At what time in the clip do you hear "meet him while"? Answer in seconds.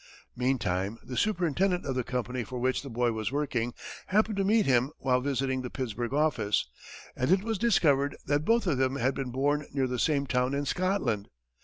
4.43-5.21